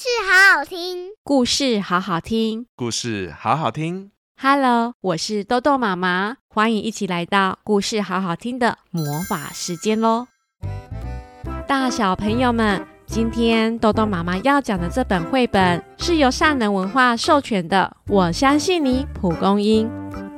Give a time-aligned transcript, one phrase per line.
[0.00, 4.12] 事好好听，故事好好听，故事好好听。
[4.40, 10.28] Hello，我是豆豆妈妈，欢迎一起来到故事好好听的魔法时间喽！
[11.66, 17.96] 大小朋友们，今天豆豆妈妈要讲的这本绘本是由善能文化授权的。
[18.06, 19.90] 我相信你，蒲公英。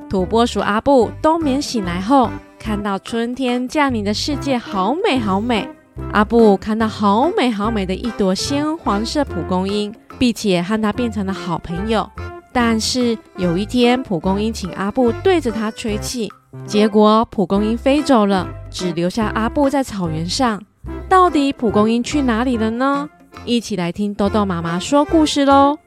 [0.08, 5.68] 土拨鼠阿布冬眠醒来后，看到春天降临的世界，好美好美。
[6.12, 12.08] 阿布看到好美好美的一朵鲜黄色蒲公英，并且和它变成了好朋友。
[12.52, 16.28] 但是有一天，蒲公英请阿布对着它吹气，
[16.66, 20.60] 结果蒲公英飞走了，只留下阿布在草原上。
[21.08, 23.08] 到底蒲公英去哪里了呢？
[23.44, 25.78] 一起来听豆豆妈妈说故事喽！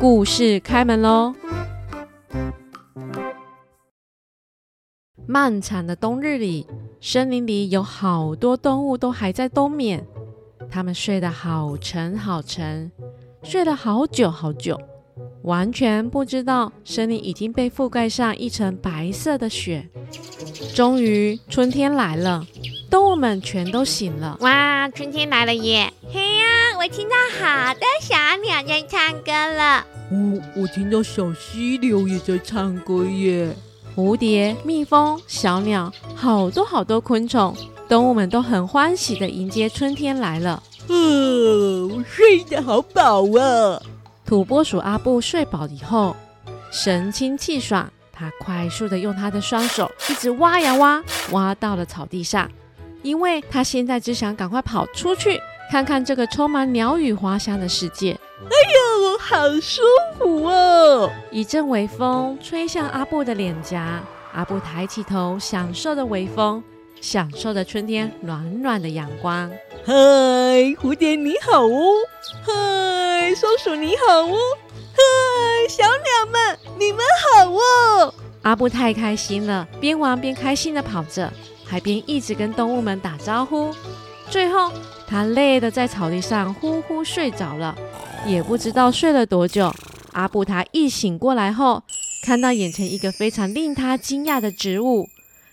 [0.00, 1.34] 故事开门喽！
[5.30, 6.66] 漫长的冬日里。
[7.00, 10.04] 森林里有好多动物都还在冬眠，
[10.68, 12.90] 它们睡得好沉好沉，
[13.44, 14.76] 睡了好久好久，
[15.44, 19.88] 完全不知道森林已经被覆盖上一层白色的雪。
[20.74, 22.44] 终于，春天来了，
[22.90, 24.36] 动物们全都醒了。
[24.40, 25.92] 哇，春天来了耶！
[26.12, 29.86] 嘿呀，我听到好多小鸟在唱歌了。
[30.10, 33.54] 哦，我听到小溪流也在唱歌耶。
[33.96, 37.54] 蝴蝶、蜜蜂、小鸟，好多好多昆虫，
[37.88, 40.62] 动物们都很欢喜的迎接春天来了。
[40.88, 43.82] 呃，我睡得好饱啊！
[44.24, 46.14] 土拨鼠阿布睡饱以后，
[46.70, 51.02] 神清气爽，他快速的用他的双手一直挖呀挖，
[51.32, 52.48] 挖到了草地上，
[53.02, 58.16] 因为他现在只想赶快跑出去，看看这个充满鸟语花香的世界。
[58.42, 59.82] 哎呦，好舒
[60.16, 61.10] 服哦！
[61.30, 64.00] 一阵微风吹向阿布的脸颊，
[64.32, 66.62] 阿布抬起头，享受着微风，
[67.02, 69.50] 享受着春天暖暖的阳光。
[69.84, 69.92] 嗨，
[70.80, 71.92] 蝴蝶你好哦！
[72.42, 74.36] 嗨，松鼠你好哦！
[74.92, 77.04] 嗨，小鸟们你们
[77.34, 78.14] 好哦！
[78.42, 81.30] 阿布太开心了，边玩边开心的跑着，
[81.66, 83.74] 还边一直跟动物们打招呼。
[84.30, 84.72] 最后，
[85.06, 87.76] 他累得在草地上呼呼睡着了。
[88.26, 89.72] 也不知道睡了多久，
[90.12, 91.82] 阿布他一醒过来后，
[92.24, 95.06] 看到眼前一个非常令他惊讶的植物，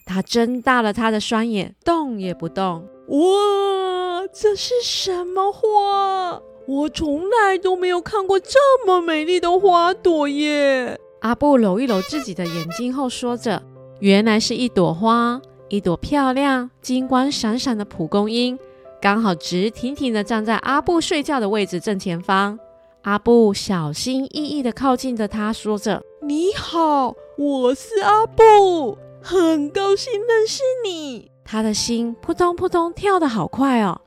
[0.06, 2.86] 他睁大了他的双眼，动也不动。
[3.08, 6.42] 哇，这是什么花？
[6.68, 11.00] 我从来都没有看过这么美丽的花朵耶！
[11.22, 13.64] 阿布揉一揉自己的眼睛后，说着
[14.02, 18.60] ：“原来是一朵花，一朵漂亮、金光闪闪的蒲公英。”
[19.00, 22.58] 刚好直挺挺地站在阿布睡觉的位置正前方。
[23.04, 34.02] 阿布小心翼翼地靠近着他，说着：“你好，我是阿布，很高兴认识你。”他的心扑通扑通跳得好快哦。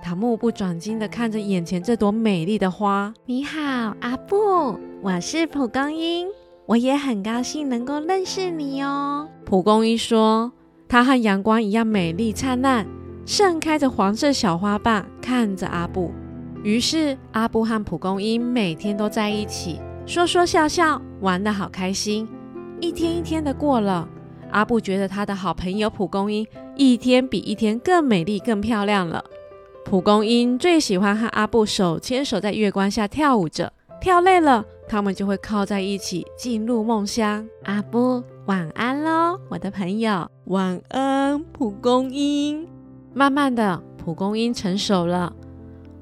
[0.00, 3.12] 他目不转睛地看着眼前这朵美丽的花。
[3.26, 3.60] “你好，
[4.00, 6.28] 阿布，我是蒲公英，
[6.64, 10.52] 我也很高兴能够认识你哦。”蒲公英说
[10.88, 12.86] ：“它和阳光一样美丽灿烂。”
[13.28, 16.10] 盛开着黄色小花瓣，看着阿布。
[16.64, 22.26] 于是阿布和蒲公英每天都在一起，说说笑笑，玩得好开心。
[22.80, 24.08] 一天一天的过了，
[24.50, 29.22] 阿布觉得他的好朋友蒲公英一天比一天更美丽、更漂亮了。
[29.84, 37.46] 蒲公英最喜欢和阿布手牵手在月光下跳舞着，跳累了，他们就会靠在一起进入梦乡。
[37.64, 40.26] 阿布，晚安喽，我的朋友。
[40.46, 42.66] 晚安，蒲公英。
[43.18, 45.34] 慢慢的，蒲公英成熟了，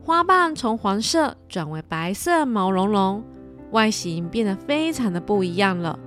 [0.04, 3.24] 花瓣从黄色转为白色，毛茸茸，
[3.70, 5.98] 外形变得非常的不一样了。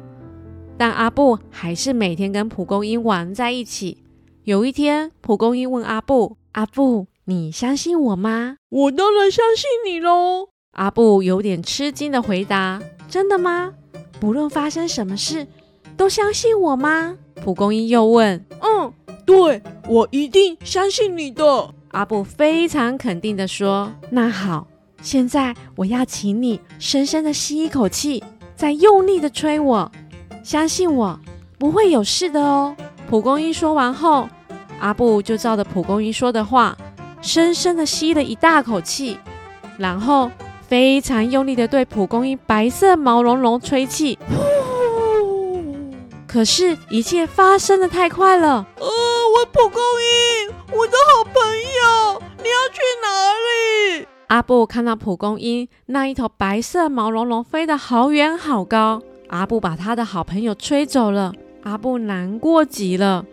[0.78, 4.04] 但阿布还是每天跟蒲公英玩在一起。
[4.44, 13.74] 有一天，蒲公英问阿布：“阿布，你相信我吗？”“我当然相信你喽。”阿布有点吃惊的回答：“真的吗？
[14.20, 15.48] 不论发生什么事，
[15.98, 18.59] 都相信我吗？”蒲公英又问：“嗯。”
[19.30, 23.92] 对，我一定相信你的，阿布非常肯定地说。
[24.10, 24.66] 那好，
[25.04, 28.24] 现在我要请你深深的吸一口气，
[28.56, 29.92] 再用力的吹我，
[30.44, 31.20] 相信我
[31.60, 32.76] 不会有事的哦。
[33.08, 34.28] 蒲公英说完后，
[34.80, 36.76] 阿布就照着蒲公英说的话，
[37.22, 39.20] 深深的吸了一大口气，
[39.78, 40.32] 然后
[40.68, 44.18] 非常用力的对蒲公英白色毛茸茸吹气。
[46.26, 48.66] 可是，一切发生的太快了。
[48.78, 48.88] 呃，
[49.46, 53.08] 蒲公英，我的好朋友，你要去哪
[54.00, 54.08] 里？
[54.28, 61.34] 阿布看到蒲公英那一头白色毛茸茸飞得好远好高，阿布把他的好朋友吹走了。
[61.64, 63.26] 阿布难过极了，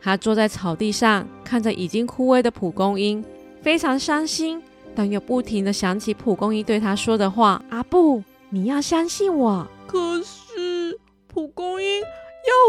[0.00, 3.24] 他坐在草地上，看着已经枯萎的蒲公英，
[3.62, 4.62] 非常伤心，
[4.94, 10.98] 但又不停地想起蒲公英对他说的话：“阿布，你要相信我。”可是
[11.28, 12.02] 蒲公英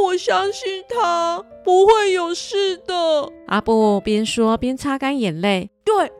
[0.05, 3.31] 我相信他不会有事的。
[3.47, 5.69] 阿布边说边擦干眼泪。
[5.83, 6.11] 对，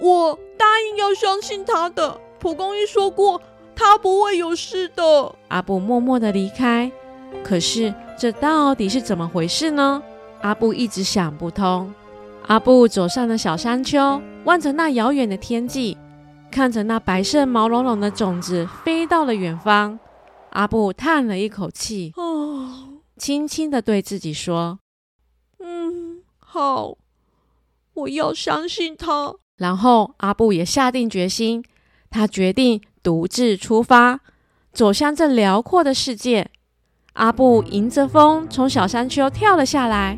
[0.00, 2.20] 我答应要相信他的。
[2.38, 3.40] 蒲公英说过，
[3.74, 5.34] 他不会有事的。
[5.48, 6.90] 阿布默默的离开。
[7.42, 10.02] 可是这到底是怎么回事呢？
[10.42, 11.92] 阿布一直想不通。
[12.46, 15.96] 阿布走上了小山丘，望着那遥远的天际，
[16.50, 19.98] 看着那白色毛茸茸的种子飞到了远方。
[20.50, 22.68] 阿布叹了一口气，哦，
[23.16, 24.78] 轻轻的对自己说
[25.58, 26.96] ：“嗯，好，
[27.94, 31.64] 我要相信他。”然后阿布也下定决心，
[32.10, 34.20] 他决定独自出发，
[34.72, 36.50] 走向这辽阔的世界。
[37.14, 40.16] 阿布迎着风从小山丘跳了下来。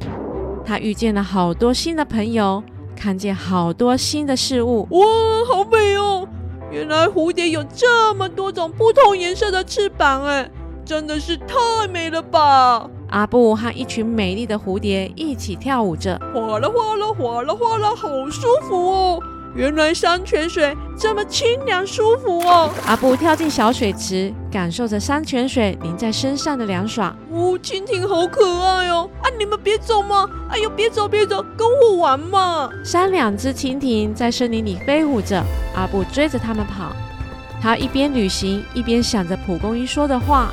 [0.67, 2.62] 他遇见了好多新的朋友，
[2.97, 4.87] 看见好多新的事物。
[4.91, 5.06] 哇，
[5.49, 6.29] 好美哦！
[6.71, 10.51] 原来蝴蝶有这么多种不同颜色的翅膀，哎，
[10.88, 12.88] 真的是太美了吧！
[13.11, 19.23] 阿布和一群美丽的蝴蝶一起跳舞着，哗啦哗啦哗啦哗啦，好舒服哦。
[19.55, 22.70] 原来山泉水这么清凉舒服哦！
[22.87, 27.14] 阿布跳进小水池，感受着山泉水淋在身上的凉爽。
[27.31, 29.11] 哦，蜻蜓好可爱哦！
[29.20, 30.26] 啊，你们别走嘛！
[30.49, 32.70] 哎呦，别走别走，跟我玩嘛！
[32.82, 35.44] 三两只蜻蜓在森林里飞舞着，
[35.76, 36.96] 阿布追着它们跑。
[37.61, 40.50] 他一边旅行，一边想着蒲公英说的话。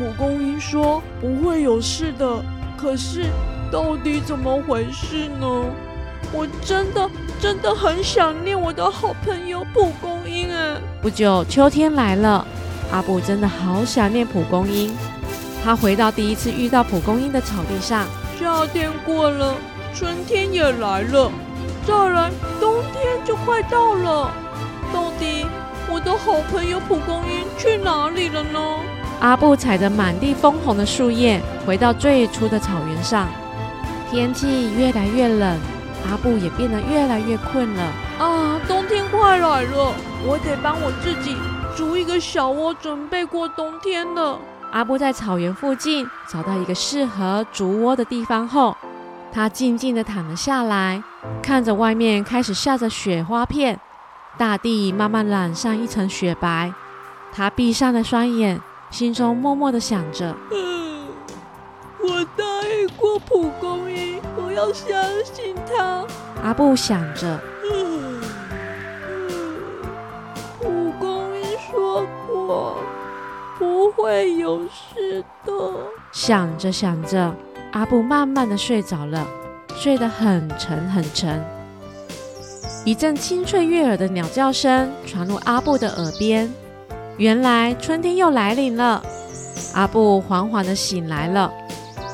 [0.00, 2.42] 嗯，蒲公英说不会有事的，
[2.76, 3.26] 可是
[3.70, 5.64] 到底怎么回事呢？
[6.32, 7.08] 我真的
[7.40, 10.76] 真的很想念我的好朋友蒲公英哎！
[11.02, 12.46] 不久，秋天来了，
[12.90, 14.94] 阿布真的好想念蒲公英。
[15.62, 18.06] 他回到第一次遇到蒲公英的草地上。
[18.38, 19.54] 夏天过了，
[19.94, 21.30] 春天也来了，
[21.86, 24.30] 再来冬天就快到了。
[24.92, 25.46] 到底
[25.90, 28.58] 我的好朋友蒲公英去哪里了呢？
[29.20, 33.28] 阿布踩着满地枫红的树叶，回到最初的草原上。
[34.10, 35.58] 天气越来越冷。
[36.10, 37.82] 阿布也变得越来越困了
[38.18, 38.58] 啊！
[38.66, 39.94] 冬天快来了，
[40.26, 41.36] 我得帮我自己
[41.76, 44.38] 筑一个小窝，准备过冬天了。
[44.72, 48.74] 阿布在草原附近找到一个适合筑窝的地方后，
[49.30, 51.02] 他静静地躺了下来，
[51.42, 53.78] 看着外面开始下着雪花片，
[54.38, 56.72] 大地慢慢染上一层雪白。
[57.30, 58.58] 他闭上了双眼，
[58.90, 61.06] 心中默默的想着：嗯，
[62.02, 64.20] 我答应过蒲公英。
[64.36, 66.04] 我要相信他，
[66.42, 67.38] 阿布想着。
[67.64, 68.20] 嗯
[69.08, 69.82] 嗯，
[70.60, 72.76] 蒲公英说过
[73.58, 75.52] 不会有事的。
[76.12, 77.34] 想着想着，
[77.72, 79.26] 阿布慢慢的睡着了，
[79.76, 81.42] 睡得很沉很沉。
[82.84, 86.52] 一阵清脆悦耳的鸟叫声传入阿布的耳边，
[87.20, 89.02] 原来春天又来临了。
[89.74, 91.52] 阿布缓缓的醒来了。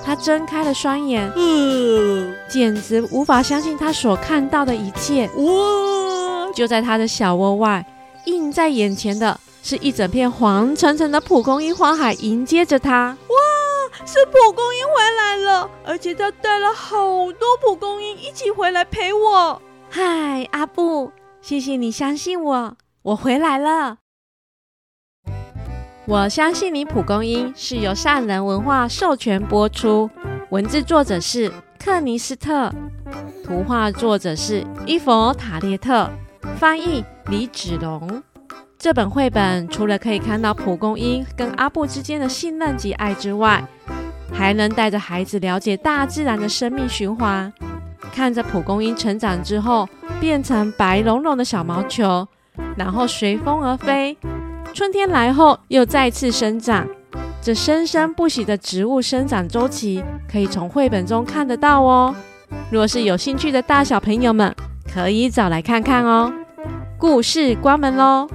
[0.05, 5.31] 他睁开了双眼，嗯，简直无法相信他所看到的一切。
[5.37, 6.53] 哇！
[6.53, 7.87] 就在他的小窝外，
[8.25, 13.17] 映在眼前的是一整片黄澄澄的蒲公英花海，迎接着他。
[13.29, 14.05] 哇！
[14.05, 19.63] 是蒲公英回来了，而且他带了好多蒲公英一起回来陪我。
[19.89, 23.99] 嗨，阿布，谢谢你相信我，我回来了。
[26.09, 30.09] 我相信你，蒲公英是由善人文化授权播出，
[30.51, 32.73] 文字作者是克尼斯特，
[33.45, 36.09] 图画作者是伊佛塔列特，
[36.59, 38.23] 翻译李子龙。
[38.79, 43.65] 这本绘本除了可以看到蒲公英跟阿布之间的信任及爱之外，
[44.33, 47.53] 还能带着孩子了解大自然的生命循环，
[48.13, 49.89] 看着蒲公英成长之后
[50.21, 52.29] 变成白茸茸的小毛球，
[52.77, 54.17] 然后随风而飞。
[54.77, 56.87] 春天来后，又再次生长。
[57.41, 62.15] 这生生不息的植物生长周期，可以从绘本中看得到哦。
[62.71, 64.55] 若是有兴趣的大小朋友们，
[64.93, 66.31] 可以找来看看哦。
[66.99, 68.29] 故事关门喽！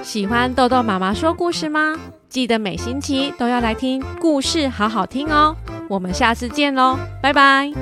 [0.00, 1.98] 喜欢豆豆妈妈说故事吗？
[2.28, 5.56] 记得每星期都要来听故事，好好听哦。
[5.88, 7.72] 我们下次见喽，拜拜。